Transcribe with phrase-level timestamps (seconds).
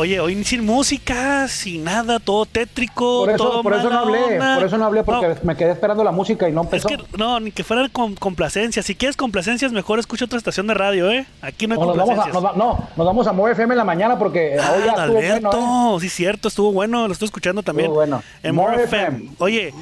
[0.00, 3.24] Oye, hoy sin música, sin nada, todo tétrico.
[3.24, 4.54] Por eso, todo por eso no hablé, onda.
[4.54, 6.86] por eso no hablé, porque No, me quedé esperando la música y no es empezó.
[6.88, 8.86] que, no, ni que fuera con complacencias.
[8.86, 11.26] Si quieres complacencias, mejor escucha otra estación de radio, ¿eh?
[11.42, 13.74] Aquí no hay No, nos vamos a, nos va- no, nos vamos a Mover FM
[13.74, 16.00] en la mañana porque Ah, hoy ya estuvo bueno, ¿eh?
[16.00, 17.86] sí, cierto, estuvo bueno, lo estoy escuchando también.
[17.86, 18.22] Estuvo bueno.
[18.44, 19.06] En More More FM.
[19.08, 19.30] FM.
[19.40, 19.74] Oye,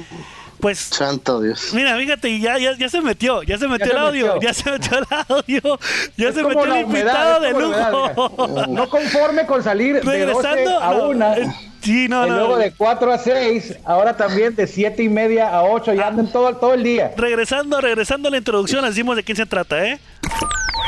[0.59, 1.71] pues Santo Dios.
[1.73, 4.41] Mira, fíjate, y ya, ya, ya se metió, ya se metió se el audio, metió.
[4.41, 5.79] ya se metió el audio,
[6.17, 8.67] ya Es se metió el invitado es de lujo.
[8.69, 12.35] No conforme con salir de 12 Regresando a no, 1 eh, Sí, no, y no.
[12.35, 16.27] luego de 4 a 6, ahora también de 7 y media a 8, ya andan
[16.27, 17.13] todo, todo el día.
[17.15, 19.99] Regresando, regresando a la introducción, les decimos de quién se trata, ¿eh?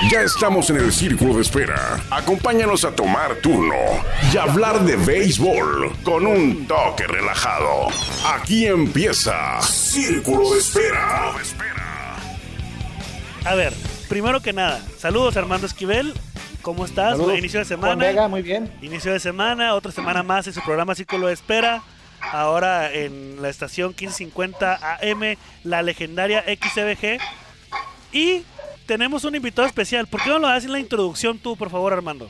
[0.08, 2.02] Ya estamos en el círculo de espera.
[2.09, 3.76] Acompáñanos a tomar turno
[4.34, 7.90] y hablar de béisbol con un toque relajado.
[8.26, 11.34] Aquí empieza Círculo de Espera.
[13.43, 13.73] A ver,
[14.07, 16.13] primero que nada, saludos Armando Esquivel,
[16.62, 17.18] ¿cómo estás?
[17.18, 18.05] Saludos, Inicio de Juan semana.
[18.05, 18.71] Vega, muy bien.
[18.81, 21.84] Inicio de semana, otra semana más en su programa Círculo de Espera.
[22.21, 25.35] Ahora en la estación 1550 AM,
[25.66, 27.20] la legendaria XBG.
[28.13, 28.43] Y
[28.90, 30.07] tenemos un invitado especial.
[30.07, 32.27] ¿Por qué no lo haces en la introducción tú, por favor, Armando?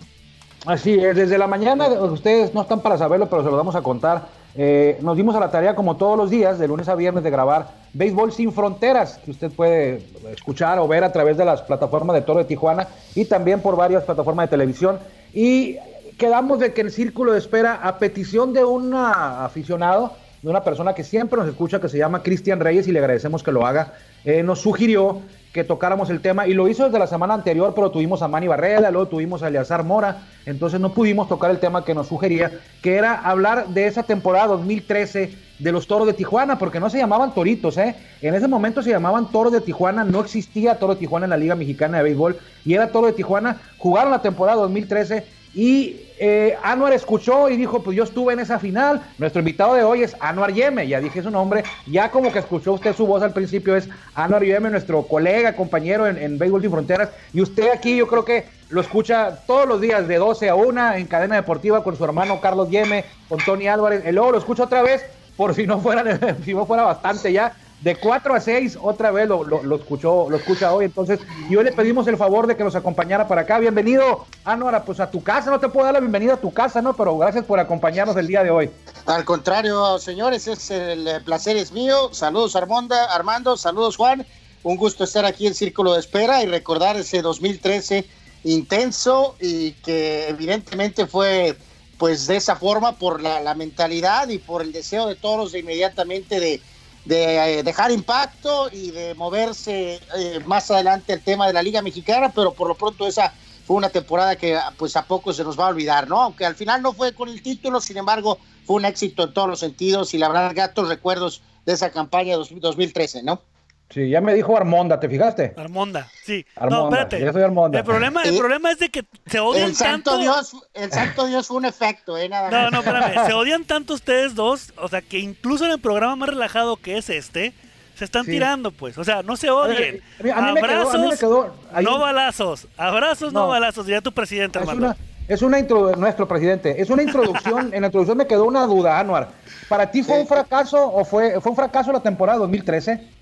[0.65, 3.81] Así es, desde la mañana, ustedes no están para saberlo, pero se lo vamos a
[3.81, 4.27] contar.
[4.55, 7.29] Eh, nos dimos a la tarea, como todos los días, de lunes a viernes, de
[7.29, 12.13] grabar Béisbol Sin Fronteras, que usted puede escuchar o ver a través de las plataformas
[12.13, 14.99] de Toro de Tijuana y también por varias plataformas de televisión.
[15.33, 15.77] Y
[16.17, 20.93] quedamos de que el círculo de espera, a petición de un aficionado, de una persona
[20.93, 23.93] que siempre nos escucha, que se llama Cristian Reyes, y le agradecemos que lo haga,
[24.23, 25.21] eh, nos sugirió
[25.53, 28.47] que tocáramos el tema y lo hizo desde la semana anterior, pero tuvimos a Manny
[28.47, 32.51] Barrera, luego tuvimos a Eleazar Mora, entonces no pudimos tocar el tema que nos sugería,
[32.81, 36.99] que era hablar de esa temporada 2013 de los Toros de Tijuana, porque no se
[36.99, 37.95] llamaban Toritos, ¿eh?
[38.21, 41.37] En ese momento se llamaban Toros de Tijuana, no existía Toro de Tijuana en la
[41.37, 46.57] Liga Mexicana de Béisbol y era Toro de Tijuana, jugaron la temporada 2013 y eh,
[46.63, 49.01] Anuar escuchó y dijo, pues yo estuve en esa final.
[49.17, 52.73] Nuestro invitado de hoy es Anuar Yeme, ya dije su nombre, ya como que escuchó
[52.73, 56.71] usted su voz al principio, es Anuar Yeme, nuestro colega, compañero en, en Béisbol Sin
[56.71, 57.09] Fronteras.
[57.33, 60.93] Y usted aquí yo creo que lo escucha todos los días de 12 a 1
[60.93, 64.03] en cadena deportiva con su hermano Carlos Yeme, con Tony Álvarez.
[64.07, 65.03] Y luego lo escucha otra vez,
[65.35, 66.03] por si no fuera,
[66.45, 67.55] si no fuera bastante ya.
[67.81, 70.85] De 4 a 6, otra vez lo, lo, escuchó, lo escucha hoy.
[70.85, 73.57] Entonces, y hoy le pedimos el favor de que nos acompañara para acá.
[73.57, 75.49] Bienvenido, Anuara, pues a tu casa.
[75.49, 76.93] No te puedo dar la bienvenida a tu casa, ¿no?
[76.93, 78.69] Pero gracias por acompañarnos el día de hoy.
[79.05, 82.09] Al contrario, señores, es el placer es mío.
[82.11, 84.25] Saludos Armonda, Armando, saludos Juan.
[84.63, 88.05] Un gusto estar aquí en Círculo de Espera y recordar ese 2013
[88.43, 91.55] intenso y que evidentemente fue
[91.97, 95.59] pues de esa forma por la, la mentalidad y por el deseo de todos de
[95.59, 96.61] inmediatamente de,
[97.09, 101.81] de eh, dejar impacto y de moverse eh, más adelante el tema de la Liga
[101.81, 105.59] Mexicana, pero por lo pronto esa fue una temporada que pues a poco se nos
[105.59, 106.21] va a olvidar, ¿no?
[106.21, 109.47] Aunque al final no fue con el título, sin embargo fue un éxito en todos
[109.49, 113.48] los sentidos y la verdad gatos recuerdos de esa campaña dos- 2013, ¿no?
[113.91, 115.53] Sí, ya me dijo Armonda, ¿te fijaste?
[115.57, 116.45] Armonda, sí.
[116.55, 117.25] Armonda, no, espérate.
[117.25, 117.79] yo soy Armonda.
[117.79, 120.17] El problema, el problema es de que se odian El santo tanto.
[120.21, 122.29] Dios, el santo Dios fue un efecto, ¿eh?
[122.29, 122.71] Nada No, más.
[122.71, 123.25] no, espérame.
[123.27, 124.73] Se odian tanto ustedes dos.
[124.77, 127.51] O sea, que incluso en el programa más relajado que es este,
[127.95, 128.31] se están Sí.
[128.31, 128.95] tirando, pues.
[128.99, 130.01] O sea, no se odien.
[130.19, 132.67] A mí- a mí me quedó- a Abrazos, mí me quedó- ahí- no balazos.
[132.77, 133.47] Abrazos, no, No.
[133.47, 133.87] balazos.
[133.87, 134.85] Diría tu presidente, Es hermano.
[134.85, 138.67] una, es una intro- nuestro presidente, es una introducción, en la introducción me quedó una
[138.67, 139.29] duda, Anuar.
[139.67, 140.21] ¿Para ti fue Sí.
[140.21, 143.17] un fracaso o fue, fue un fracaso la temporada 2013?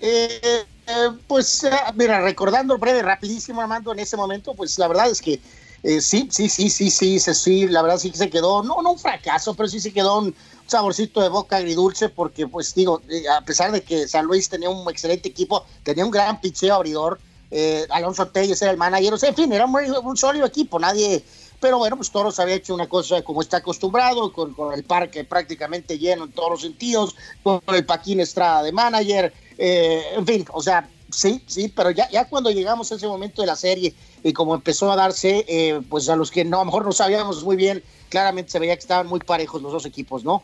[0.00, 5.08] Eh, eh, pues, eh, mira, recordando breve, rapidísimo, Armando, en ese momento, pues la verdad
[5.10, 5.40] es que
[5.82, 8.80] eh, sí, sí, sí, sí, sí, sí, sí, la verdad sí que se quedó, no,
[8.80, 10.34] no un fracaso, pero sí se quedó un
[10.66, 14.70] saborcito de boca agridulce, porque, pues digo, eh, a pesar de que San Luis tenía
[14.70, 19.18] un excelente equipo, tenía un gran picheo abridor, eh, Alonso Telles era el manager, o
[19.18, 21.22] sea, en fin, era un, un sólido equipo, nadie,
[21.60, 25.24] pero bueno, pues Toros había hecho una cosa como está acostumbrado, con, con el parque
[25.24, 30.44] prácticamente lleno en todos los sentidos, con el Paquín Estrada de manager, eh, en fin,
[30.52, 34.32] o sea, sí, sí, pero ya, cuando llegamos a ese momento de la serie y
[34.32, 37.42] como empezó a darse, eh, pues a los que no, a lo mejor no sabíamos
[37.44, 40.42] muy bien, claramente se veía que estaban muy parejos los dos equipos, ¿no?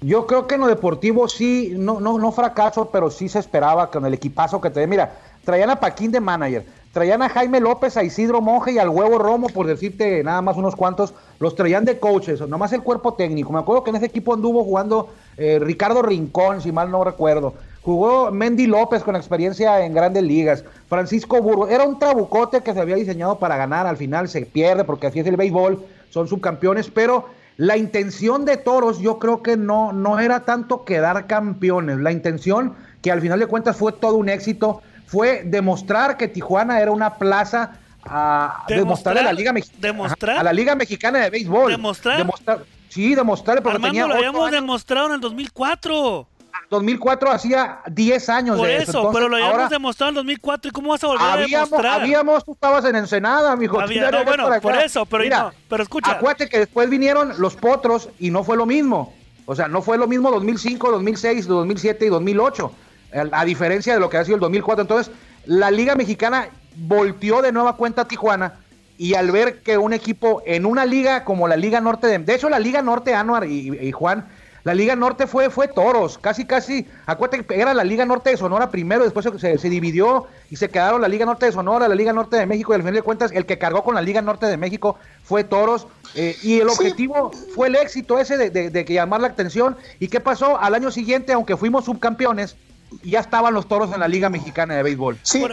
[0.00, 3.90] Yo creo que en lo deportivo sí, no, no, no fracaso, pero sí se esperaba
[3.90, 4.86] con el equipazo que tenía.
[4.86, 8.90] Mira, traían a Paquín de manager, traían a Jaime López, a Isidro Monje y al
[8.90, 13.14] huevo Romo, por decirte nada más unos cuantos, los traían de coaches, nomás el cuerpo
[13.14, 13.50] técnico.
[13.52, 15.08] Me acuerdo que en ese equipo anduvo jugando
[15.38, 17.54] eh, Ricardo Rincón, si mal no recuerdo.
[17.84, 20.64] Jugó Mendy López con experiencia en grandes ligas.
[20.88, 21.70] Francisco Burgos.
[21.70, 23.86] Era un trabucote que se había diseñado para ganar.
[23.86, 25.84] Al final se pierde porque así es el béisbol.
[26.08, 26.90] Son subcampeones.
[26.90, 27.28] Pero
[27.58, 31.98] la intención de Toros yo creo que no, no era tanto quedar campeones.
[31.98, 36.80] La intención, que al final de cuentas fue todo un éxito, fue demostrar que Tijuana
[36.80, 37.72] era una plaza
[38.02, 40.38] a demostrar a la Liga ¿Demostrar?
[40.38, 41.70] a la Liga Mexicana de Béisbol.
[41.70, 42.16] ¿Demostrar?
[42.18, 44.52] demostrar sí, demostrar porque Armando, tenía lo habíamos años.
[44.52, 46.28] demostrado en el 2004.
[46.70, 50.16] 2004 hacía 10 años Por de eso, entonces, pero lo habíamos ahora demostrado en el
[50.16, 50.68] 2004.
[50.68, 52.00] ¿Y cómo vas a volver a habíamos, demostrar?
[52.00, 53.80] habíamos, tú estabas en Ensenada, mijo.
[53.80, 56.12] Había- no, bueno, por eso, pero Mira, no, pero escucha.
[56.12, 59.14] Acuérdate que después vinieron los potros y no fue lo mismo.
[59.46, 62.72] O sea, no fue lo mismo 2005, 2006, 2007 y 2008.
[63.32, 64.82] A a diferencia de lo que ha sido el 2004.
[64.82, 65.14] Entonces,
[65.46, 68.54] la Liga Mexicana volteó de nueva cuenta a Tijuana
[68.96, 72.34] y al ver que un equipo en una liga como la Liga Norte, de, de
[72.34, 74.26] hecho la Liga Norte, Anuar y, y Juan,
[74.64, 78.36] la Liga Norte fue, fue toros, casi casi, acuérdate que era la Liga Norte de
[78.38, 81.86] Sonora primero, después se, se- se dividió y se quedaron la Liga Norte de Sonora,
[81.86, 84.00] la Liga Norte de México y al final de cuentas el que cargó con la
[84.02, 86.74] Liga Norte de México fue toros eh, y el Sí.
[86.78, 90.58] objetivo fue el éxito ese de, de- de que llamar la atención y qué pasó
[90.58, 92.56] al año siguiente, aunque fuimos subcampeones,
[93.02, 95.18] ya estaban los toros en la Liga Mexicana de Béisbol.
[95.22, 95.52] Sí, Por-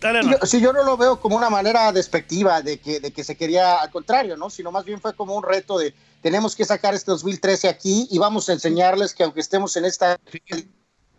[0.00, 0.32] Dale, Sí, no.
[0.32, 3.36] yo, sí, yo no lo veo como una manera despectiva de que, de que se
[3.36, 4.50] quería, al contrario, ¿no?
[4.50, 8.18] Sino más bien fue como un reto de tenemos que sacar este 2013 aquí y
[8.18, 10.18] vamos a enseñarles que aunque estemos en esta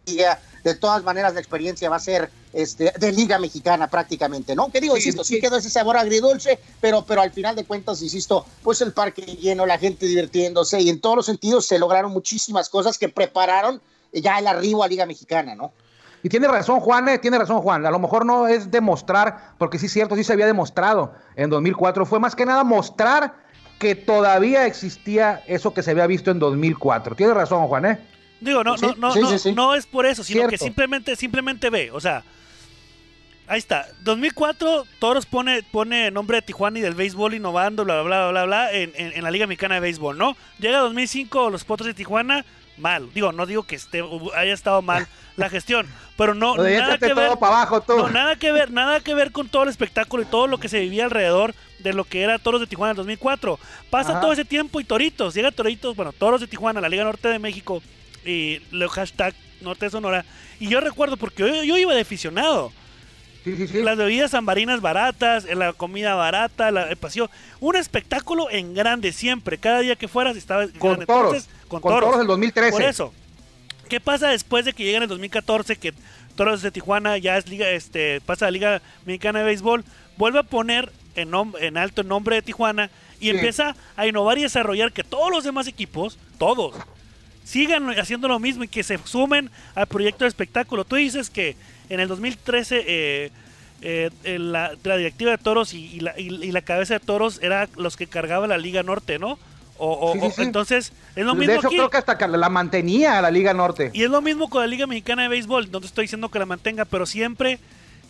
[0.07, 4.71] liga, de todas maneras la experiencia va a ser este, de liga mexicana prácticamente, ¿no?
[4.71, 5.41] Que digo, Sí, insisto, sí sí.
[5.41, 9.65] quedó ese sabor agridulce, pero, pero al final de cuentas, insisto, pues el parque lleno,
[9.65, 13.81] la gente divirtiéndose y en todos los sentidos se lograron muchísimas cosas que prepararon
[14.11, 15.71] ya el arribo a liga mexicana, ¿no?
[16.25, 17.85] Y tiene razón Juan, eh, tiene razón Juan.
[17.85, 21.51] A lo mejor no es demostrar, porque sí es cierto, sí se había demostrado en
[21.51, 22.03] 2004.
[22.03, 23.35] Fue más que nada mostrar
[23.77, 27.15] que todavía existía eso que se había visto en 2004.
[27.15, 27.99] Tiene razón Juan, ¿eh?
[28.41, 29.51] Digo, no, Sí, no, no, sí, no, sí, sí.
[29.53, 32.23] no es por eso, sino que simplemente, simplemente ve, o sea,
[33.47, 38.03] ahí está, 2004, Toros pone, pone nombre de Tijuana y del béisbol innovando, bla, bla,
[38.23, 40.35] bla, bla, bla, en, en- en la Liga Mexicana de Béisbol, ¿no?
[40.57, 42.43] Llega 2005, los Potros de Tijuana,
[42.77, 44.03] mal, digo, no digo que esté,
[44.35, 45.07] haya estado mal
[45.37, 45.87] la gestión,
[46.17, 47.97] pero no, nada que ver, todo para abajo tú.
[47.97, 50.69] no, nada que ver, nada que ver con todo el espectáculo y todo lo que
[50.69, 53.59] se vivía alrededor de lo que era Toros de Tijuana en 2004.
[53.89, 54.21] Pasa Ajá.
[54.21, 57.39] todo ese tiempo y Toritos, llega Toritos, bueno, Toros de Tijuana, la Liga Norte de
[57.39, 57.81] México
[58.25, 60.25] y el hashtag Norte de Sonora.
[60.59, 62.71] Y yo recuerdo porque yo, yo iba de aficionado.
[63.45, 63.83] Sí, sí, sí.
[63.83, 67.29] Las bebidas zambarinas baratas, la comida barata, la, el paseo.
[67.59, 69.59] Un espectáculo en grande siempre.
[69.59, 71.05] Cada día que fueras estaba Con grande.
[71.05, 71.33] toros.
[71.35, 72.71] Entonces, con toros del 2013.
[72.71, 73.13] por eso.
[73.87, 75.93] ¿Qué pasa después de que llega en el 2014 que
[76.35, 79.85] Toros de Tijuana ya es liga, este, pasa a la Liga Mexicana de Béisbol,
[80.17, 82.89] vuelve a poner en, alto el nombre de Tijuana
[83.19, 86.75] y empieza a innovar y desarrollar que todos los demás equipos, todos,
[87.45, 90.83] sigan haciendo lo mismo y que se sumen al proyecto de espectáculo.
[90.83, 91.55] Tú dices que
[91.89, 93.31] en el 2013 eh,
[93.81, 94.09] eh,
[94.39, 97.67] la, la directiva de Toros y, y la, y- y la cabeza de Toros era
[97.75, 99.37] los que cargaba la Liga Norte, ¿no?
[99.77, 101.75] O, o- Sí, sí, entonces es lo de mismo hecho, aquí.
[101.75, 103.91] creo que hasta la mantenía la Liga Norte.
[103.93, 105.69] Y es lo mismo con la Liga Mexicana de Béisbol.
[105.71, 107.59] No te estoy diciendo que la mantenga, pero siempre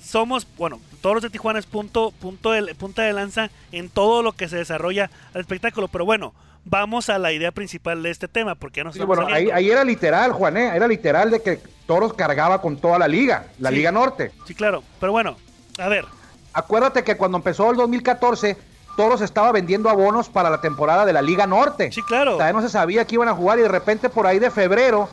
[0.04, 4.22] somos, bueno, todos los de Tijuana es punto, punto de, punta de lanza en todo
[4.22, 5.88] lo que se desarrolla al espectáculo.
[5.88, 6.34] Pero bueno,
[6.66, 9.84] vamos a la idea principal de este tema, porque ya nos Sí, bueno, ahí, era
[9.84, 10.76] literal, Juan, ¿eh?
[10.76, 13.76] Era literal de que Toros cargaba con toda la liga, la Sí.
[13.76, 14.32] Liga Norte.
[14.46, 14.84] Sí, claro.
[15.00, 15.38] Pero bueno,
[15.78, 16.06] a ver.
[16.54, 18.58] Acuérdate que cuando empezó el 2014,
[18.98, 21.92] Toros estaba vendiendo abonos para la temporada de la Liga Norte.
[21.92, 22.34] Sí, claro.
[22.34, 25.10] Todavía no se sabía que iban a jugar y de repente por ahí de febrero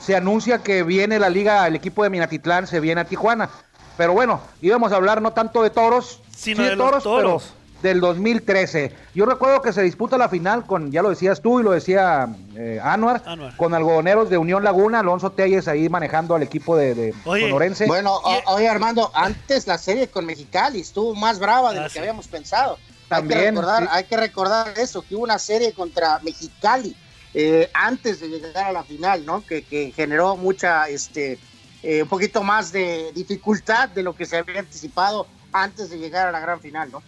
[0.00, 3.48] se anuncia que viene la liga, el equipo de Minatitlán se viene a Tijuana.
[3.96, 7.42] Pero bueno, íbamos a hablar no tanto de toros, Sino sí de los toros.
[7.54, 8.90] pero del 2013.
[9.14, 12.34] Yo recuerdo que se disputa la final con, ya lo decías tú y lo decía
[12.56, 13.54] eh, Anuar, Anuar.
[13.56, 17.86] con algodoneros de Unión Laguna, Alonso Telles ahí manejando al equipo de, de Oye, sonorense.
[17.86, 21.88] Bueno, Y- oye Armando, antes la serie con Mexicali estuvo más brava de Ah, lo
[21.90, 21.92] sí.
[21.92, 22.78] que habíamos pensado.
[22.78, 23.88] hay, que También, recordar, sí.
[23.92, 26.96] hay que recordar eso, que hubo una serie contra Mexicali
[27.34, 29.44] eh, antes de llegar a la final, ¿no?
[29.44, 31.38] Que, que generó mucha, este,
[31.82, 36.26] eh, un poquito más de dificultad de lo que se había anticipado antes de llegar
[36.28, 37.02] a la gran final, ¿no?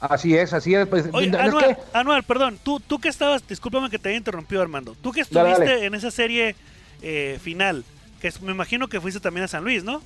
[0.00, 0.86] Así es, así es.
[0.86, 4.60] Pues, Oye, es que- Anuar, perdón, tú, tú que estabas, discúlpame que te haya interrumpido,
[4.60, 4.94] Armando.
[5.00, 5.86] Tú que estuviste dale.
[5.86, 6.54] en esa serie
[7.02, 7.84] eh, final,
[8.20, 10.02] que es- me imagino que fuiste también a San Luis, ¿no?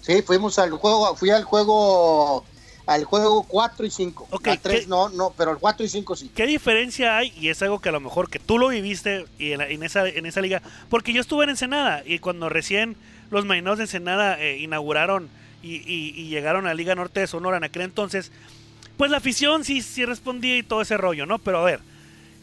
[0.00, 2.44] Sí, fuimos al juego, fui al juego,
[2.86, 4.28] al juego 4 y 5.
[4.30, 6.30] Ok, al 3 ¿qué- no, no, pero el 4 y 5 sí.
[6.34, 7.32] ¿Qué diferencia hay?
[7.38, 9.82] Y es algo que a lo mejor que tú lo viviste y en, la- en
[9.82, 10.60] esa, en esa liga.
[10.90, 12.96] Porque yo estuve en Ensenada y cuando recién
[13.30, 15.28] los marineros de Ensenada eh, inauguraron
[15.62, 18.30] y, y- y llegaron a la Liga Norte de Sonora en aquel entonces,
[18.96, 21.38] pues la afición sí, sí respondía y todo ese rollo, ¿no?
[21.38, 21.80] Pero a ver,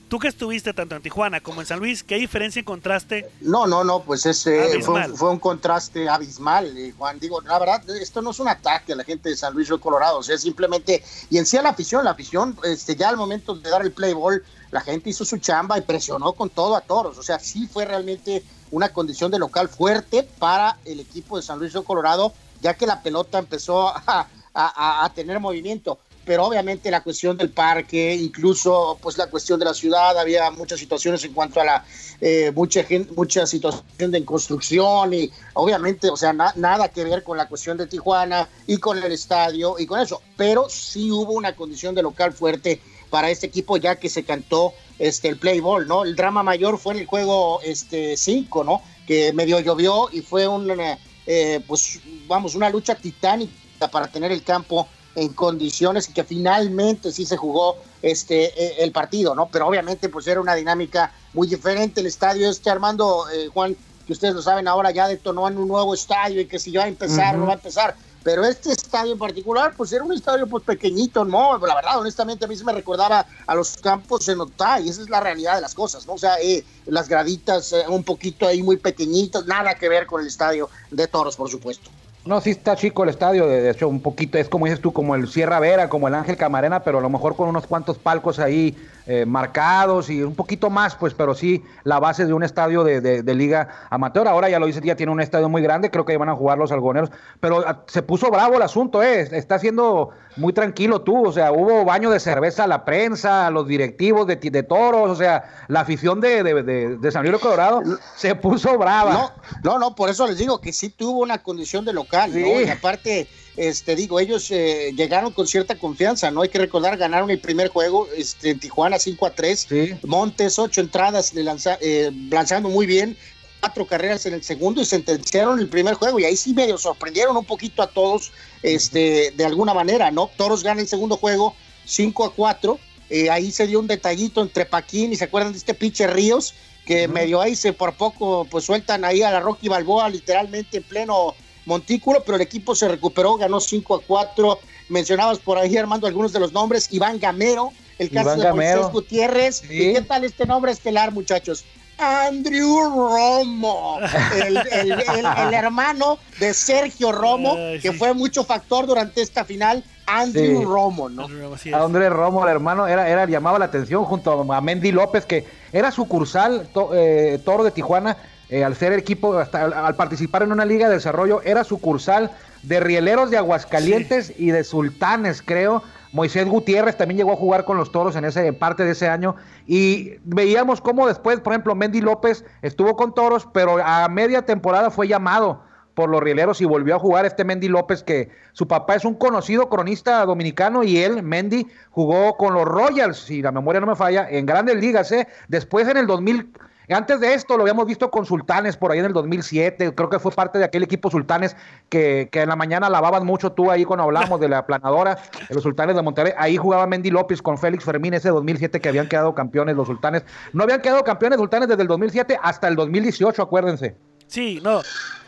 [0.09, 3.29] tú que estuviste tanto en Tijuana como en San Luis, ¿qué diferencia encontraste?
[3.39, 7.17] No, no, no, pues es, eh, fue, fue un contraste abismal, eh, Juan.
[7.17, 9.79] Digo, la verdad, esto no es un ataque a la gente de San Luis Río
[9.79, 13.15] Colorado, o sea, simplemente, y en sí a la afición, la afición, este, ya al
[13.15, 16.75] momento de dar el play ball, la gente hizo su chamba y presionó con todo
[16.75, 21.37] a toros, o sea, sí fue realmente una condición de local fuerte para el equipo
[21.37, 25.99] de San Luis Río Colorado, ya que la pelota empezó a, a, a tener movimiento
[26.31, 30.79] pero obviamente la cuestión del parque, incluso pues la cuestión de la ciudad, había muchas
[30.79, 31.85] situaciones en cuanto a la
[32.21, 37.35] eh, mucha gente, mucha situación de construcción y obviamente, o sea, nada que ver con
[37.35, 41.53] la cuestión de Tijuana y con el estadio y con eso, pero sí hubo una
[41.53, 45.85] condición de local fuerte para este equipo ya que se cantó este el play ball,
[45.85, 46.05] ¿no?
[46.05, 48.81] El drama mayor fue en el juego este 5, ¿no?
[49.05, 50.97] Que medio llovió y fue una
[51.27, 53.51] eh, pues vamos, una lucha titánica
[53.91, 58.91] para tener el campo en condiciones y que finalmente sí se jugó este e, el
[58.91, 59.49] partido, ¿no?
[59.51, 62.01] Pero obviamente pues era una dinámica muy diferente.
[62.01, 63.75] El estadio este Armando eh, Juan,
[64.05, 66.83] que ustedes lo saben ahora ya detonó en un nuevo estadio y que si va
[66.83, 67.95] a empezar, no va a empezar.
[68.23, 71.57] Pero este estadio en particular, pues era un estadio pues pequeñito, ¿no?
[71.57, 75.09] La verdad, honestamente, a mí se me recordaba a los campos en Otay, esa es
[75.09, 76.13] la realidad de las cosas, ¿no?
[76.13, 80.21] O sea, eh, las graditas eh, un poquito ahí muy pequeñitas, nada que ver con
[80.21, 81.89] el estadio de Toros, por supuesto.
[82.25, 85.15] No, sí está chico el estadio, de hecho un poquito, es como dices tú, como
[85.15, 88.37] el Sierra Vera, como el Ángel Camarena, pero a lo mejor con unos cuantos palcos
[88.37, 92.83] ahí eh, marcados y un poquito más, pues, pero sí la base de un estadio
[92.83, 94.27] de, liga amateur.
[94.27, 96.57] Ahora ya lo dice, ya tiene un estadio muy grande, creo que van a jugar
[96.57, 99.27] los algoneros, pero ah, se puso bravo el asunto, ¿eh?
[99.31, 103.51] Está siendo muy tranquilo tú, o sea, hubo baño de cerveza a la prensa, a
[103.51, 107.81] los directivos de, de toros, o sea, la afición de, de, San Luis Colorado
[108.15, 109.13] se puso brava.
[109.13, 109.31] No,
[109.63, 112.61] no, no, por eso les digo que sí tuvo una condición de local, ¿no?
[112.61, 113.27] Y aparte
[113.61, 116.41] este, digo, ellos eh, llegaron con cierta confianza, ¿no?
[116.41, 119.67] Hay que recordar, ganaron el primer juego este, en Tijuana 5 a 3,
[120.03, 123.15] Montes, ocho entradas eh, lanzando muy bien,
[123.59, 126.19] cuatro carreras en el segundo y sentenciaron el primer juego.
[126.19, 128.31] Y ahí sí medio sorprendieron un poquito a todos
[128.63, 130.31] este, de alguna manera, ¿no?
[130.37, 132.79] Toros ganan el segundo juego 5 a 4,
[133.11, 136.55] eh, ahí se dio un detallito entre Paquín y se acuerdan de este pinche Ríos,
[136.83, 140.83] que medio ahí se por poco pues sueltan ahí a la Rocky Balboa literalmente en
[140.83, 144.59] pleno Montículo, pero el equipo se recuperó, ganó 5 a 4.
[144.89, 146.87] Mencionabas por ahí, Armando, algunos de los nombres.
[146.91, 149.63] Iván Gamero, el caso de Moisés Gutiérrez.
[149.69, 151.63] ¿Y qué tal este nombre estelar, muchachos?
[152.01, 153.99] Andrew Romo,
[154.43, 159.83] el, hermano de Sergio Romo, que fue mucho factor durante esta final.
[160.07, 161.27] Andrew Romo, ¿no?
[161.73, 165.91] Andrew Romo, el hermano, era, era, llamaba la atención junto a Mendy López, que era
[165.91, 168.17] sucursal eh, Toro de Tijuana,
[168.51, 172.31] eh, al ser equipo, hasta, al, participar en una liga de desarrollo, era sucursal
[172.63, 175.81] de Rieleros de Aguascalientes y de Sultanes, creo.
[176.11, 179.37] Moisés Gutiérrez también llegó a jugar con los toros en ese parte de ese año.
[179.65, 184.91] Y veíamos cómo después, por ejemplo, Mendy López estuvo con toros, pero a media temporada
[184.91, 188.95] fue llamado por los rieleros y volvió a jugar este Mendy López, que su papá
[188.95, 193.79] es un conocido cronista dominicano y él, Mendy, jugó con los Royals, si la memoria
[193.79, 195.09] no me falla, en grandes ligas.
[195.13, 195.29] ¿eh?
[195.47, 196.51] Después en el 2000
[196.93, 200.19] antes de esto lo habíamos visto con Sultanes por ahí en el 2007, creo que
[200.19, 201.55] fue parte de aquel equipo Sultanes
[201.89, 205.15] que, en la mañana lavaban mucho tú ahí cuando hablamos de la planadora,
[205.47, 206.33] de los Sultanes de Monterrey.
[206.37, 210.23] Ahí jugaba Mendy López con Félix Fermín ese 2007 que habían quedado campeones los Sultanes.
[210.53, 213.95] No habían quedado campeones Sultanes desde el 2007 hasta el 2018, acuérdense.
[214.27, 214.81] Sí, no.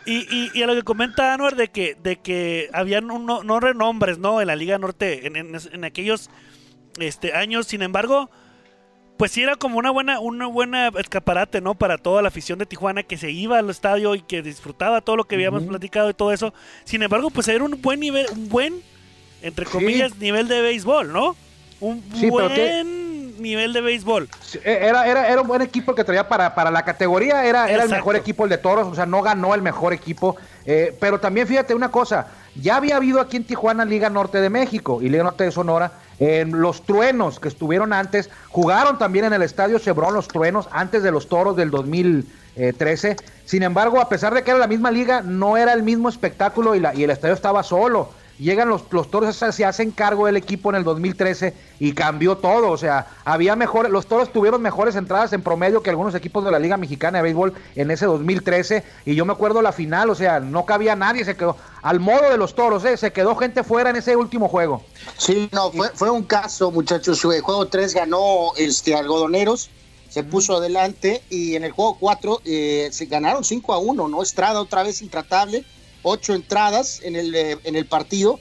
[0.05, 4.41] Y, y, a lo que comenta Anuar de que, de que habían no renombres, ¿no?
[4.41, 6.29] En la Liga Norte, en, en aquellos
[6.99, 7.67] este, años.
[7.67, 8.29] Sin embargo,
[9.17, 11.75] pues sí era como una buena, una buena escaparate, ¿no?
[11.75, 15.15] Para toda la afición de Tijuana que se iba al estadio y que disfrutaba todo
[15.15, 16.53] lo que habíamos platicado y todo eso.
[16.83, 18.81] Sin embargo, pues era un buen nivel, un buen,
[19.41, 21.35] entre comillas, nivel de béisbol, ¿no?
[21.79, 24.29] Un buen nivel de béisbol.
[24.63, 27.83] E, era, era, era un buen equipo que traía para, para la categoría, era, era
[27.83, 30.35] el mejor equipo el de Toros, o sea, no ganó el mejor equipo.
[30.65, 34.49] Eh, pero también fíjate una cosa, ya había habido aquí en Tijuana Liga Norte de
[34.49, 39.33] México y Liga Norte de Sonora en los truenos que estuvieron antes, jugaron también en
[39.33, 43.17] el estadio Chevron los truenos antes de los toros del 2013.
[43.45, 46.75] Sin embargo, a pesar de que era la misma liga, no era el mismo espectáculo
[46.75, 48.09] y, la, y el estadio estaba solo
[48.39, 52.71] llegan los, los toros, se hacen cargo del equipo en el 2013 y cambió todo.
[52.71, 56.51] O sea, había mejores, los toros tuvieron mejores entradas en promedio que algunos equipos de
[56.51, 58.83] la Liga Mexicana de Béisbol en ese 2013.
[59.05, 62.29] Y yo me acuerdo la final, o sea, no cabía nadie, se quedó al modo
[62.29, 62.95] de los toros, ¿eh?
[62.97, 64.83] se quedó gente fuera en ese último juego.
[65.17, 67.23] Sí, no, fue, fue un caso, muchachos.
[67.25, 69.69] El juego 3 ganó este Algodoneros
[70.13, 74.21] se puso adelante y en el juego 4 eh, se ganaron 5 a 1, ¿no?
[74.21, 75.65] Estrada otra vez intratable,
[76.03, 78.39] ocho entradas en el, eh, en el partido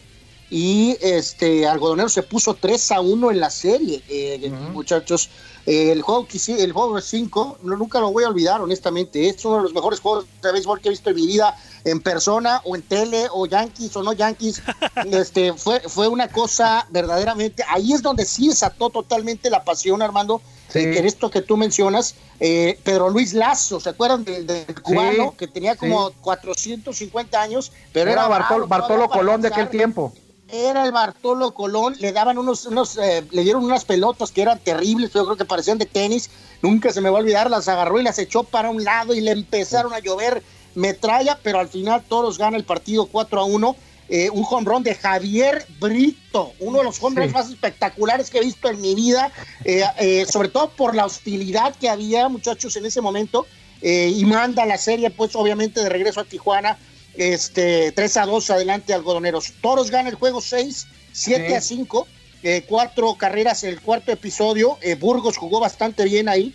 [0.52, 5.30] y este Algodonero se puso 3 a 1 en la serie, eh, muchachos.
[5.64, 9.30] el juego el juego 5, nunca lo voy a olvidar, honestamente.
[9.30, 12.02] Es uno de los mejores juegos de béisbol que he visto en mi vida, en
[12.02, 14.60] persona, o en tele, o Yankees, o no Yankees.
[15.10, 17.64] este, fue, fue una cosa verdaderamente.
[17.70, 20.42] Ahí es donde sí desató totalmente la pasión, Armando,
[20.74, 24.46] en esto que tú mencionas, eh, Pedro Luis Lazo, ¿se acuerdan del,
[24.82, 27.72] cubano que tenía como 450 años?
[27.92, 30.12] Pero era, Bartolo, Colón de aquel tiempo.
[30.48, 34.58] era el Bartolo Colón, le daban unos, unos eh, le dieron unas pelotas que eran
[34.58, 36.30] terribles, yo creo que parecían de tenis,
[36.62, 39.20] nunca se me va a olvidar, las agarró y las echó para un lado y
[39.20, 40.42] le empezaron a llover
[40.74, 43.76] metralla, pero al final todos gana el partido 4 a 1.
[44.08, 48.68] Eh, un home de Javier Brito, uno de los home más espectaculares que he visto
[48.68, 49.32] en mi vida,
[49.64, 53.46] eh, sobre todo por la hostilidad que había, muchachos, en ese momento,
[53.80, 56.78] y manda la serie, pues obviamente de regreso a Tijuana
[57.14, 59.52] este, 3 a 2 adelante algodoneros.
[59.60, 62.06] Toros gana el juego 6, 7 a 5,
[62.42, 64.78] eh, cuatro carreras en el cuarto episodio.
[64.80, 66.54] Eh, Burgos jugó bastante bien ahí.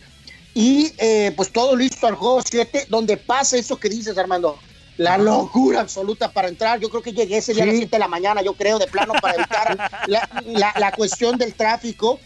[0.53, 4.57] Y eh, pues todo listo al juego 7, donde pasa eso que dices, Armando.
[4.97, 6.79] La locura absoluta para entrar.
[6.79, 8.87] Yo creo que llegué ese día a las 7 de la mañana, yo creo, de
[8.87, 12.19] plano, para evitar la, la, cuestión del tráfico.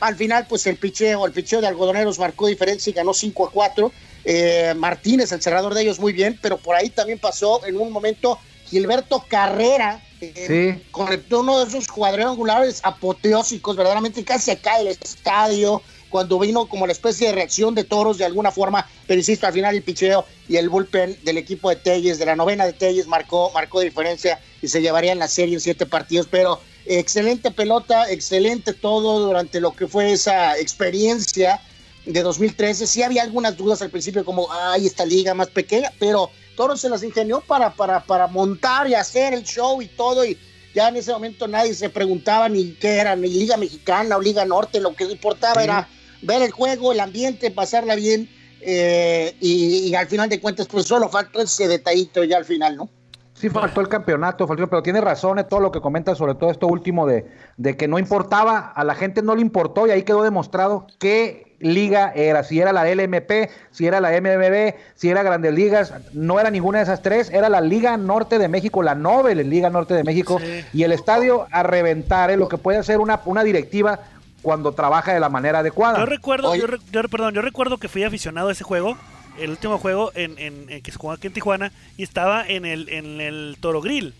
[0.00, 3.50] al final, pues el picheo, el picheo de algodoneros marcó diferencia y ganó 5 a
[3.50, 3.92] 4.
[4.24, 7.90] Eh, Martínez, el cerrador de ellos, muy bien, pero por ahí también pasó en un
[7.90, 14.88] momento Gilberto Carrera, eh, conectó uno de esos cuadrangulares apoteósicos, verdaderamente casi se cae el
[14.88, 19.46] estadio cuando vino como la especie de reacción de toros de alguna forma, pero insisto,
[19.46, 22.72] al final el picheo y el bullpen del equipo de Telles, de la novena de
[22.72, 27.50] Telles, marcó, marcó diferencia y se llevaría en la serie en siete partidos, pero excelente
[27.50, 31.60] pelota, excelente todo durante lo que fue esa experiencia
[32.04, 32.86] de 2013.
[32.86, 36.88] Sí había algunas dudas al principio, como, ay, esta liga más pequeña, pero Toro se
[36.88, 40.24] las ingenió para, para, para montar y hacer el show y todo.
[40.24, 40.36] Y
[40.74, 44.44] ya en ese momento nadie se preguntaba ni qué era, ni Liga Mexicana o Liga
[44.44, 44.80] Norte.
[44.80, 45.88] Lo que importaba era
[46.22, 48.28] ver el juego, el ambiente, pasarla bien.
[48.62, 52.88] Eh, y, al final de cuentas, pues solo faltó ese detallito ya al final, ¿no?
[53.34, 56.66] Sí, faltó el campeonato, pero tiene razón en todo lo que comenta sobre todo esto
[56.66, 60.22] último de, de que no importaba, a la gente no le importó y ahí quedó
[60.22, 65.54] demostrado que liga era, si era la LMP, si era la MBB, si era Grandes
[65.54, 69.48] Ligas, no era ninguna de esas tres, era la Liga Norte de México, la Nobel
[69.48, 70.40] Liga Norte de México,
[70.72, 72.36] y el estadio a reventar, ¿eh?
[72.36, 74.00] lo que puede hacer una, una directiva
[74.42, 75.98] cuando trabaja de la manera adecuada.
[75.98, 76.66] Yo recuerdo, yo,
[77.10, 78.96] perdón, yo recuerdo que fui aficionado a ese juego,
[79.38, 82.88] el último juego en, en, que se jugó aquí en Tijuana, y estaba en el,
[82.88, 84.14] en el Toro Grill,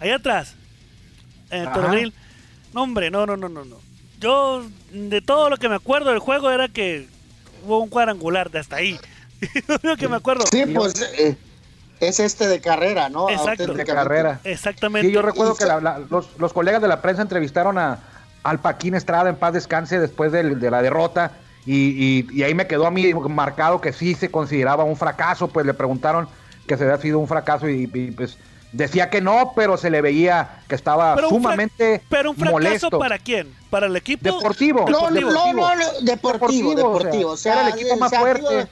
[0.00, 0.54] ahí atrás,
[1.50, 2.14] en el Toro Grill.
[2.72, 3.86] No, hombre, no, no, no, no, no
[4.20, 7.08] yo de todo lo que me acuerdo del juego era que
[7.64, 8.98] hubo un cuadrangular de hasta ahí.
[9.82, 10.44] lo que me acuerdo.
[10.50, 11.36] Sí, pues eh,
[12.00, 13.28] es este de carrera, ¿no?
[13.28, 13.74] Exacto.
[13.74, 14.40] De carrera.
[14.44, 15.08] Exactamente.
[15.08, 15.66] Sí, yo recuerdo que
[16.38, 17.98] los, colegas de la prensa entrevistaron a,
[18.46, 21.32] al Paquín Estrada en paz descanse después de, la derrota.
[21.66, 25.74] Y, ahí me quedó a mí marcado que sí se consideraba un fracaso, pues le
[25.74, 26.28] preguntaron
[26.66, 28.38] que se había sido un fracaso y pues
[28.72, 33.54] Decía que no, pero se le veía que estaba sumamente Pero un fracaso para quién?
[33.70, 34.22] ¿Para el equipo?
[34.22, 34.84] Deportivo.
[34.88, 35.66] No, no, no,
[36.02, 37.30] deportivo, deportivo.
[37.30, 38.68] O sea, era el equipo más fuerte.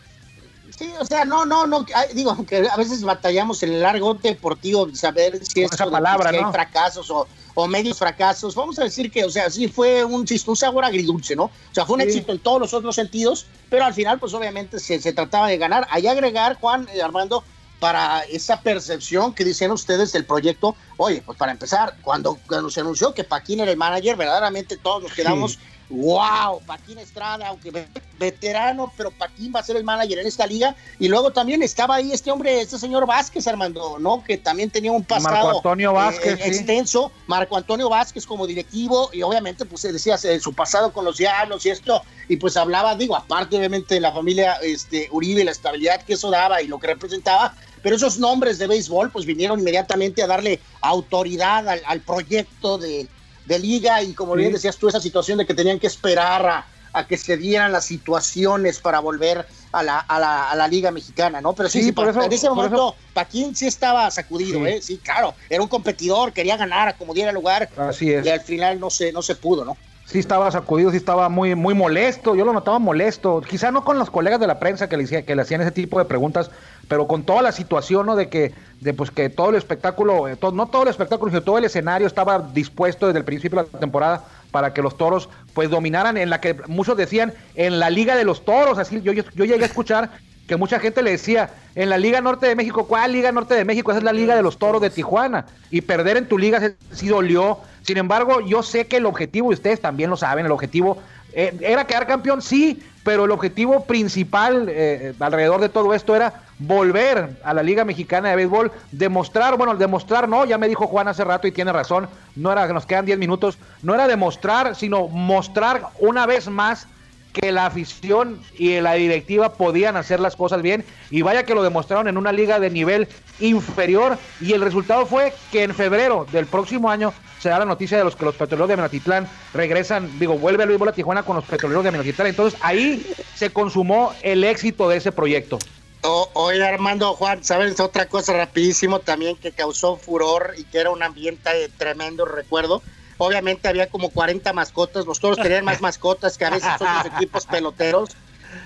[0.76, 4.94] sí, o sea, no, no, no, digo, que a veces batallamos en el largo deportivo
[4.94, 8.55] saber si es palabra, hay fracasos o, o, medios fracasos.
[8.55, 11.45] Vamos a decir que, o sea, sí fue un, un sabor agridulce, ¿no?
[11.45, 14.79] O sea, fue un éxito en todos los otros sentidos, pero al final, pues obviamente
[14.79, 15.87] se, se trataba de ganar.
[15.90, 17.45] Ahí agregar, Juan, eh, Armando,
[17.81, 20.75] para esa percepción que dicen ustedes del proyecto.
[20.97, 25.03] Oye, pues para empezar, cuando, cuando se anunció que Paquín era el manager, verdaderamente todos
[25.03, 25.59] nos quedamos,
[25.90, 27.87] wow, Paquín Estrada, aunque
[28.18, 30.75] veterano, pero Paquín va a ser el manager en esta liga.
[30.99, 34.23] Y luego también estaba ahí este hombre, este señor Vázquez, Armando, ¿no?
[34.25, 37.12] Que también tenía un pasado Marco Antonio eh, Vázquez, extenso.
[37.27, 41.70] Marco Antonio Vázquez como directivo, y obviamente, pues decía su pasado con los diablos y
[41.70, 46.14] esto, y pues hablaba, digo, aparte obviamente de la familia este, Uribe, la estabilidad que
[46.14, 50.27] eso daba y lo que representaba, pero esos nombres de béisbol pues vinieron inmediatamente a
[50.27, 53.07] darle autoridad al, proyecto de,
[53.46, 57.16] liga y como bien decías tú, esa situación de que tenían que esperar a, que
[57.16, 61.52] se dieran las situaciones para volver a la, a la, liga mexicana, ¿no?
[61.52, 64.80] Pero sí, sí, por eso, en ese momento Paquín sí estaba sacudido, ¿eh?
[64.80, 67.68] Sí, claro, era un competidor, quería ganar como diera lugar.
[67.76, 68.24] Así es.
[68.24, 69.76] Y al final no se, no se pudo, ¿no?
[70.05, 73.99] Sí estaba sacudido, sí estaba muy, muy molesto, yo lo notaba molesto, quizá no con
[73.99, 76.51] los colegas de la prensa que le, que le hacían ese tipo de preguntas,
[76.88, 78.17] pero con toda la situación, ¿no?
[78.17, 81.59] De que, de pues que todo el espectáculo, eh, no todo el espectáculo, sino todo
[81.59, 85.71] el escenario estaba dispuesto desde el principio de la temporada para que los toros pues
[85.71, 89.25] dominaran en la que muchos decían en la liga de los toros, así yo, yo,
[89.45, 90.11] llegué a escuchar
[90.47, 93.64] que mucha gente le decía, en la Liga Norte de México, ¿cuál Liga Norte de
[93.64, 93.90] México?
[93.90, 95.47] Esa es la Liga de los Toros de Tijuana.
[95.71, 97.61] Y perder en tu liga sí dolió.
[97.85, 100.99] Sin embargo, yo sé que el objetivo, y ustedes también lo saben, el objetivo
[101.35, 106.44] eh, era quedar campeón, sí, pero el objetivo principal eh, alrededor de todo esto era
[106.59, 111.09] volver a la Liga Mexicana de Béisbol, demostrar, bueno, demostrar no, ya me dijo Juan
[111.09, 115.09] hace rato y tiene razón, no era nos quedan 10 minutos, no era demostrar, sino
[115.09, 116.87] mostrar una vez más
[117.35, 121.62] que la afición y la directiva podían hacer las cosas bien y vaya que lo
[121.62, 123.09] demostraron en una liga de nivel
[123.40, 127.99] inferior y el resultado fue que en febrero del próximo año se da la noticia
[127.99, 131.37] de los que los petroleros de Minatitlán regresan, digo, vuelve a béisbol a Tijuana con
[131.37, 135.59] los petroleros de Minatitlán, entonces ahí se consumó el éxito de ese proyecto.
[136.03, 141.03] oye Armando Juan, ¿sabes otra cosa rapidísimo también que causó furor y que era un
[141.03, 142.81] ambiente de tremendo recuerdo?
[143.18, 147.46] Obviamente había como 40 mascotas, los toros tenían más mascotas que a veces otros equipos
[147.46, 148.11] peloteros.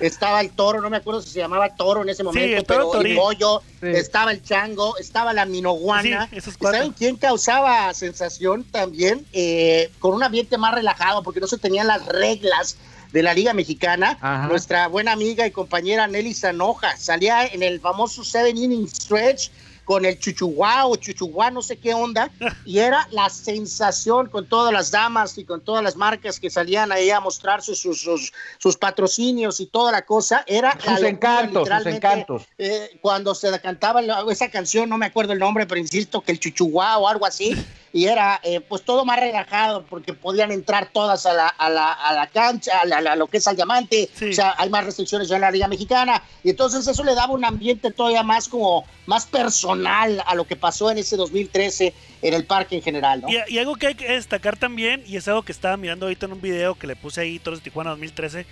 [0.00, 3.16] Estaba el toro, no me acuerdo si se llamaba toro en ese momento, pero el
[3.16, 6.28] pollo, estaba el chango, estaba la minoguana.
[6.60, 9.26] ¿Saben quién causaba sensación también?
[9.32, 12.76] Eh, con un ambiente más relajado, porque no se tenían las reglas
[13.12, 18.22] de la Liga Mexicana, nuestra buena amiga y compañera Nelly Sanoja salía en el famoso
[18.22, 19.50] Seven Inning Stretch
[19.88, 22.30] con el chuchuá o chuchuá, no sé qué onda,
[22.66, 26.92] y era la sensación con todas las damas y con todas las marcas que salían
[26.92, 30.78] ahí a mostrar sus, sus, sus, patrocinios y toda la cosa, era...
[30.78, 32.42] Sus encantos, sus encantos.
[32.58, 36.38] Eh, cuando se cantaba esa canción, no me acuerdo el nombre, pero insisto que el
[36.38, 37.56] chuchuá o algo así,
[37.92, 41.92] y era eh, pues todo más relajado porque podían entrar todas a la, a la,
[41.92, 45.36] a la cancha, a, lo que es al diamante, o sea, hay más restricciones ya
[45.36, 49.26] en la Liga Mexicana, y entonces eso le daba un ambiente todavía más como más
[49.26, 53.28] personal a lo que pasó en ese 2013 en el parque en general, ¿no?
[53.28, 56.32] Y, algo que hay que destacar también, y es algo que estaba mirando ahorita en
[56.32, 58.46] un video que le puse ahí, Toros de Tijuana 2013,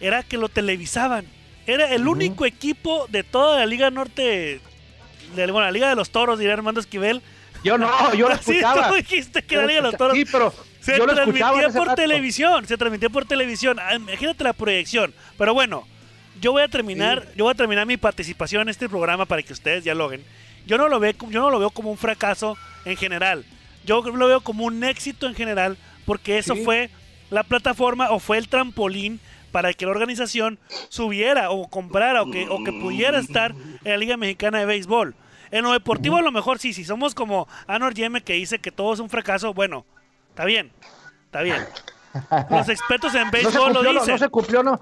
[0.00, 1.26] era que lo televisaban.
[1.66, 4.60] Era el único equipo de toda la Liga Norte,
[5.34, 7.22] de, bueno, la Liga de los Toros, diría Armando Esquivel,
[7.66, 8.84] yo no, yo lo escuchaba.
[8.84, 10.16] Sí, tú dijiste que los Toros.
[10.16, 13.78] Sí, pero se yo transmitía por televisión, se transmitía por televisión.
[13.80, 15.12] Ah, imagínate la proyección.
[15.36, 15.86] Pero bueno,
[16.40, 19.52] yo voy a terminar, yo voy a terminar mi participación en este programa para que
[19.52, 20.22] ustedes dialoguen.
[20.66, 23.44] Yo no lo veo, yo no lo veo como un fracaso en general.
[23.84, 26.90] Yo lo veo como un éxito en general porque eso fue
[27.30, 32.46] la plataforma o fue el trampolín para que la organización subiera o comprara o que,
[32.48, 35.14] o que pudiera estar en la Liga Mexicana de Béisbol.
[35.50, 38.72] En lo deportivo a lo mejor sí, si somos como Anor Yeme que dice que
[38.72, 39.84] todo es un fracaso, bueno,
[40.30, 40.72] está bien,
[41.26, 41.66] está bien.
[42.50, 44.14] Los expertos en béisbol lo dicen.
[44.14, 44.80] No, se cumplió, no.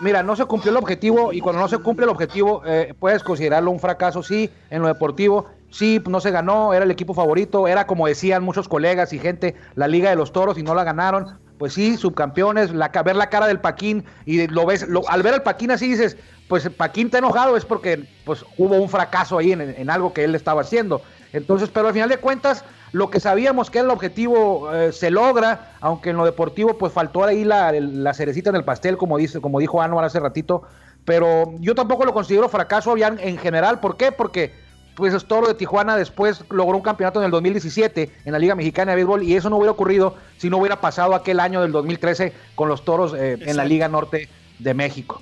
[0.00, 3.22] Mira, no se cumplió el objetivo y cuando no se cumple el objetivo eh, puedes
[3.22, 5.50] considerarlo un fracaso, sí, en lo deportivo.
[5.70, 9.56] Sí, no se ganó, era el equipo favorito, era como decían muchos colegas y gente,
[9.74, 11.38] la Liga de los Toros y no la ganaron.
[11.58, 15.42] Pues sí, subcampeones, la, ver la cara del Paquín y lo ves, al ver al
[15.42, 16.16] Paquín así dices,
[16.48, 20.34] pues Paquín está enojado es porque pues hubo un fracaso ahí en, algo que él
[20.34, 21.02] estaba haciendo.
[21.32, 25.10] Entonces, pero al final de cuentas, lo que sabíamos que era el objetivo eh, se
[25.10, 29.18] logra, aunque en lo deportivo pues faltó ahí la, la cerecita en el pastel, como,
[29.18, 30.62] dice, como dijo Anuar hace ratito,
[31.04, 34.12] pero yo tampoco lo considero fracaso en general, ¿por qué?
[34.12, 34.52] Porque
[34.94, 38.54] pues es todo de Tijuana después logró un campeonato en el 2017 en la Liga
[38.54, 41.72] Mexicana de Béisbol y eso no hubiera ocurrido si no hubiera pasado aquel año del
[41.72, 44.28] 2013 con los Toros eh, en la Liga Norte
[44.58, 45.20] de México.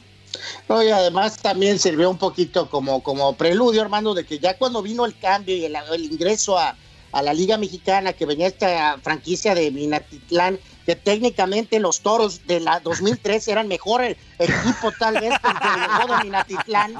[0.68, 4.82] No, y además también sirvió un poquito como, como preludio, hermano, de que ya cuando
[4.82, 6.76] vino el cambio y el, ingreso a,
[7.12, 12.80] la Liga Mexicana, que venía esta franquicia de Minatitlán, que técnicamente los toros de la
[12.80, 16.94] 2003 eran mejor el, equipo tal vez porque llegó de Minatitlán.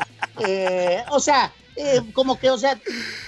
[0.46, 2.78] Eh, o sea, eh, como que, o sea,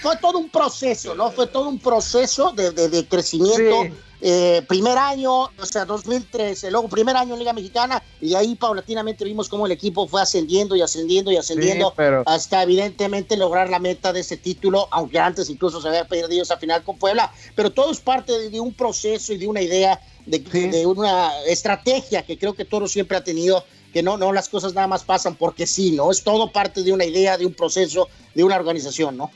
[0.01, 1.31] fue todo un proceso, ¿no?
[1.31, 3.95] Fue todo un proceso de, de, crecimiento.
[4.27, 9.23] Eh, primer año, o sea, 2013, luego primer año en Liga Mexicana, y ahí paulatinamente
[9.23, 11.93] vimos cómo el equipo fue ascendiendo y ascendiendo y ascendiendo
[12.25, 16.57] hasta evidentemente lograr la meta de ese título, aunque antes incluso se había perdido esa
[16.57, 20.39] final con Puebla, pero todo es parte de, un proceso y de una idea, de,
[20.39, 24.73] de, una estrategia que creo que Toro siempre ha tenido que no, no, las cosas
[24.73, 26.09] nada más pasan porque sí, ¿no?
[26.09, 29.29] Es todo parte de una idea, de un proceso, de una organización, ¿no?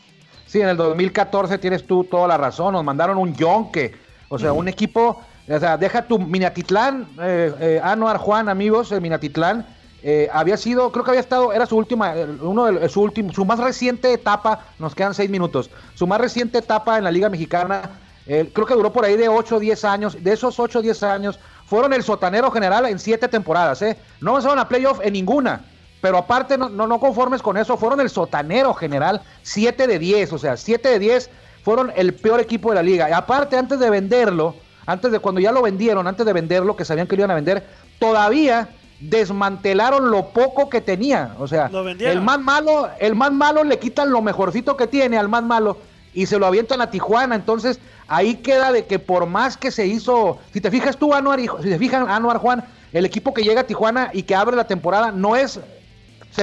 [0.47, 4.53] Sí, en el 2014 tienes tú toda la razón, nos mandaron un yonque, o sea,
[4.53, 9.65] un equipo, o sea, deja tu Minatitlán, eh, eh, Anuar Juan, amigos, de Minatitlán,
[10.01, 13.43] eh, había sido, creo que había estado, era su última, uno de su último, su
[13.43, 17.81] más reciente etapa, nos quedan seis minutos, su más reciente etapa en la Liga Mexicana,
[18.25, 21.03] creo que duró por ahí de 8 o 10 años, de esos 8 o 10
[21.03, 23.97] años, fueron el sotanero general en siete temporadas, ¿eh?
[24.21, 25.65] No avanzaron a playoff en ninguna.
[26.01, 30.37] Pero aparte, no, no, conformes con eso, fueron el sotanero general, 7 de 10, o
[30.37, 31.29] sea, 7 de 10
[31.69, 33.07] fueron el peor equipo de la liga.
[33.11, 34.55] Y aparte, antes de venderlo,
[34.87, 37.35] antes de cuando ya lo vendieron, antes de venderlo, que sabían que lo iban a
[37.35, 37.63] vender,
[37.99, 41.35] todavía desmantelaron lo poco que tenía.
[41.37, 45.29] O sea, el más malo, el más malo le quitan lo mejorcito que tiene al
[45.29, 45.77] más malo
[46.11, 47.35] y se lo avientan a Tijuana.
[47.35, 51.39] Entonces, ahí queda de que por más que se hizo, si te fijas tú, Anuar,
[51.39, 54.65] si te fijan, Anuar Juan, el equipo que llega a Tijuana y que abre la
[54.65, 55.59] temporada no es,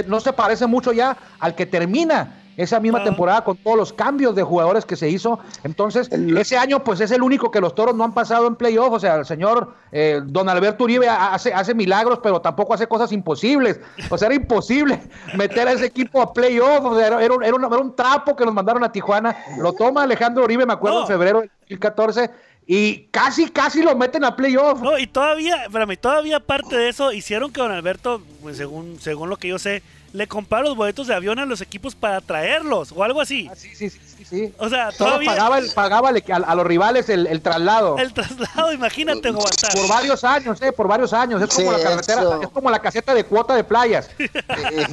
[0.06, 3.04] no se parece mucho ya al que termina esa misma Ah.
[3.04, 5.38] temporada con todos los cambios de jugadores que se hizo.
[5.64, 8.92] Entonces, ese año pues es el único que los toros no han pasado en playoff.
[8.92, 12.86] O sea, el señor eh, Don Alberto Uribe ha- hace, hace milagros, pero tampoco hace
[12.86, 13.80] cosas imposibles.
[14.10, 15.00] O sea, era imposible
[15.36, 16.84] meter a ese equipo a playoff.
[16.84, 19.36] O sea, era, era un, era un- era un trapo que nos mandaron a Tijuana.
[19.58, 21.02] Lo toma Alejandro Uribe, me acuerdo, No.
[21.02, 22.30] en febrero del 2014.
[22.68, 24.80] Y casi, casi lo meten a playoff.
[24.82, 29.28] No, y todavía, espérame, todavía aparte de eso, hicieron que don Alberto, pues, según, según
[29.28, 29.84] lo que yo sé,
[30.16, 33.48] le compraron los boletos de avión a los equipos para traerlos o algo así.
[33.50, 34.52] Ah, sí, sí, sí, sí, sí.
[34.58, 37.98] O sea, Solo todavía pagaba, el- pagaba el- a, a los rivales el, el traslado.
[37.98, 39.30] el traslado, imagínate.
[39.32, 41.42] Por varios años, eh, por varios años.
[41.42, 42.42] Es como Sí, la carretera, eso.
[42.42, 44.08] es como la caseta de cuota de playas.
[44.18, 44.86] Eh,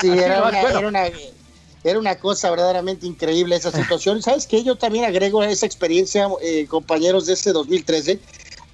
[0.00, 0.78] sí, era una, bueno.
[0.78, 1.04] era una-
[1.84, 4.18] era una cosa verdaderamente increíble esa situación.
[4.18, 4.62] Y ¿Sabes qué?
[4.64, 8.18] Yo también agrego a esa experiencia, eh, compañeros, de ese 2013,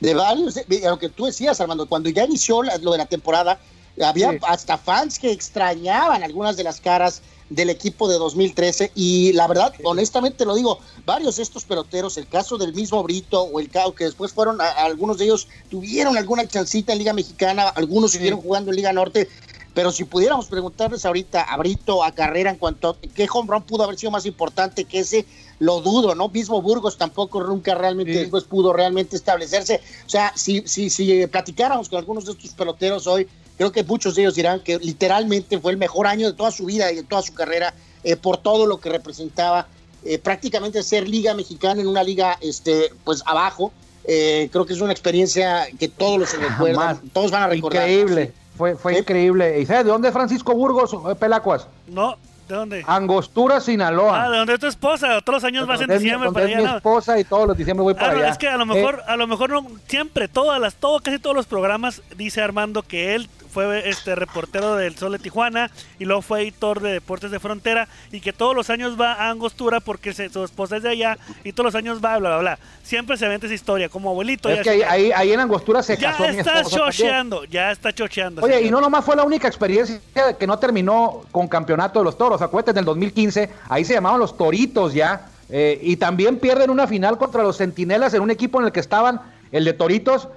[0.00, 2.98] de varios, de- de- lo que tú decías, Armando, cuando ya inició la- lo de
[2.98, 3.58] la temporada,
[4.04, 4.38] había Sí.
[4.42, 9.72] hasta fans que extrañaban algunas de las caras del equipo de 2013 y la verdad,
[9.84, 13.94] honestamente lo digo, varios de estos peloteros, el caso del mismo Brito o el caso
[13.94, 18.40] que después fueron, a- algunos de ellos tuvieron alguna chancita en Liga Mexicana, algunos siguieron
[18.40, 19.28] jugando en Liga Norte,
[19.74, 23.62] pero si pudiéramos preguntarles ahorita a Brito, a Carrera, en cuanto a qué home run
[23.62, 25.24] pudo haber sido más importante que ese,
[25.60, 26.28] lo dudo, ¿no?
[26.28, 28.18] Mismo Burgos tampoco nunca realmente Sí.
[28.20, 29.80] después pudo realmente establecerse.
[30.04, 34.14] O sea, si, si, si platicáramos con algunos de estos peloteros hoy, creo que muchos
[34.14, 37.02] de ellos dirán que literalmente fue el mejor año de toda su vida y de
[37.04, 39.66] toda su carrera eh, por todo lo que representaba
[40.04, 43.72] eh, prácticamente ser liga mexicana en una liga este pues abajo.
[44.08, 46.98] Eh, creo que es una experiencia que todos los recuerdan, Jamás.
[47.12, 47.88] todos van a recordar.
[47.88, 48.32] Increíble.
[48.56, 49.00] Fue, fue Sí.
[49.00, 49.60] increíble.
[49.60, 51.66] ¿Y sabes de dónde es Francisco Burgos, Pelacuas?
[51.88, 52.16] No,
[52.48, 52.84] ¿de dónde?
[52.86, 54.24] Angostura, Sinaloa.
[54.26, 55.20] Ah, ¿de dónde es tu esposa?
[55.22, 56.76] Todos los años vas en Donde es mi- diciembre donde para es allá, mi ¿no?
[56.76, 58.28] esposa y todos los diciembre voy Ah, para no, allá.
[58.30, 61.18] es que a lo Eh, mejor, a lo mejor no, siempre, todas las, todo, casi
[61.18, 66.04] todos los programas dice Armando que él fue este reportero del Sol de Tijuana y
[66.04, 69.80] luego fue editor de Deportes de Frontera y que todos los años va a Angostura
[69.80, 72.58] porque se- su esposa es de allá y todos los años va, bla, bla, bla.
[72.82, 74.50] Siempre se vende esa historia, como abuelito.
[74.50, 77.70] es ya que ahí, se- ahí, ahí en Angostura se ya casó está chocheando, ya
[77.72, 78.42] está chocheando.
[78.44, 80.00] Oye, y no nomás fue la única experiencia
[80.38, 82.42] que no terminó con campeonato de los toros.
[82.42, 85.28] Acuérdate, en el 2015, ahí se llamaban los toritos ya.
[85.48, 88.80] eh, y también pierden una final contra los centinelas en un equipo en el que
[88.80, 89.20] estaban
[89.52, 90.28] el de toritos.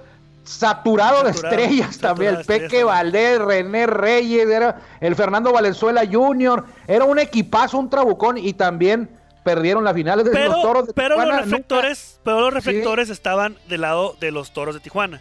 [0.50, 5.52] Saturado, de estrellas saturado también, de el Peque estrellas Valdés, René Reyes, era el Fernando
[5.52, 9.08] Valenzuela Jr., era un equipazo, un trabucón, y también
[9.44, 10.18] perdieron la final.
[10.20, 13.56] Es decir, pero, los toros de pero los Tijuana nunca- reflectores, pero los reflectores estaban
[13.68, 15.20] del lado de los toros de Tijuana.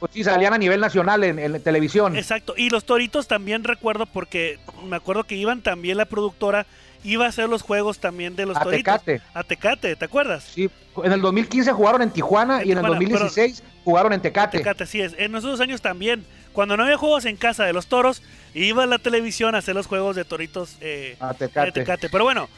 [0.00, 2.16] pues sí, salían a nivel nacional en, en televisión.
[2.16, 6.66] Exacto, y los toritos también recuerdo porque me acuerdo que iban también la productora
[7.04, 9.00] iba a hacer los juegos también de los A toritos.
[9.34, 10.44] A Tecate, ¿te acuerdas?
[10.44, 10.70] Sí,
[11.02, 14.58] en el 2015 jugaron en Tijuana En y en el Tijuana, 2016 jugaron en Tecate.
[14.58, 15.14] Tecate, sí es.
[15.18, 18.22] En esos años también, cuando no había juegos en casa de los toros,
[18.54, 21.66] iba a la televisión a hacer los juegos de toritos eh, A Tecate.
[21.66, 22.08] de Tecate.
[22.10, 22.48] Pero bueno,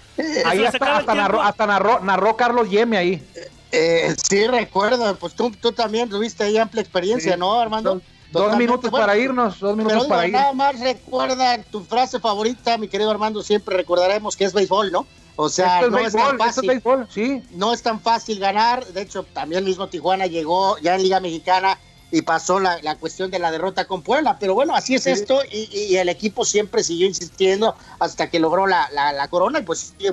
[0.45, 3.23] Ahí eso, se hasta, hasta narró, hasta narró, narró Carlos Yeme ahí.
[3.73, 7.39] Eh, sí, recuerdo, pues tú, tú también tuviste ahí amplia experiencia, Sí.
[7.39, 8.01] ¿no, Armando?
[8.33, 10.43] Dos, minutos Bueno, para irnos, dos minutos Pero para digo, ir.
[10.43, 15.07] nada más recuerda tu frase favorita, mi querido Armando, siempre recordaremos que es béisbol, ¿no?
[15.39, 16.69] O sea, es no es tan es fácil.
[16.69, 17.43] béisbol, sí.
[17.53, 18.87] no es tan fácil ganar.
[18.87, 21.79] De hecho, también mismo Tijuana llegó ya en Liga Mexicana
[22.11, 24.39] y pasó la, la cuestión de la derrota con Puebla.
[24.41, 25.11] Pero bueno, así es Sí.
[25.11, 29.59] esto y, y el equipo siempre siguió insistiendo hasta que logró la, la, la corona
[29.59, 30.13] y pues sigue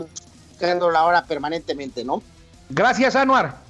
[0.51, 2.21] buscándola ahora permanentemente, ¿no?
[2.69, 3.61] Gracias, Anuar.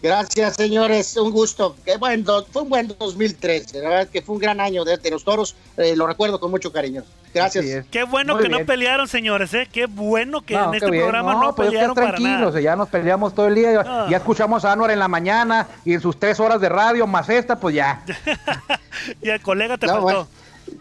[0.00, 1.16] Gracias, señores.
[1.16, 1.76] Un gusto.
[1.84, 3.80] Qué buen do- fue un buen 2013.
[3.82, 5.56] La verdad que fue un gran año de, de los toros.
[5.76, 7.02] Eh, lo recuerdo con mucho cariño.
[7.42, 7.64] Gracias.
[7.64, 7.86] Es.
[7.90, 9.68] Qué bueno Muy que no pelearon, señores, ¿eh?
[9.72, 11.02] Qué bueno que No, en este bien.
[11.04, 12.60] programa no, pues pelearon para tranquilos, nada.
[12.60, 14.06] ya nos peleamos todo el día, ya, Ah.
[14.10, 17.28] ya escuchamos a Anuar en la mañana y en sus tres horas de radio más
[17.28, 18.02] esta, pues ya.
[19.22, 20.04] y el colega te No, faltó.
[20.04, 20.28] bueno.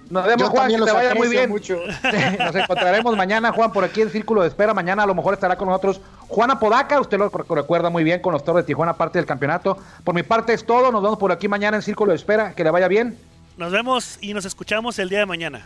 [0.09, 1.49] Nos vemos, Yo Juan, también que te los vaya muy aprecio bien.
[1.49, 1.79] mucho.
[2.43, 4.73] Nos encontraremos mañana, Juan, por aquí en Círculo de Espera.
[4.73, 6.99] Mañana a lo mejor estará con nosotros Juan Apodaca.
[6.99, 9.77] Usted lo rec- recuerda muy bien con los toros de Tijuana, parte del campeonato.
[10.03, 10.91] Por mi parte es todo.
[10.91, 12.51] Nos vemos por aquí mañana en Círculo de Espera.
[12.53, 13.17] Que le vaya bien.
[13.55, 15.65] Nos vemos y nos escuchamos el día de mañana.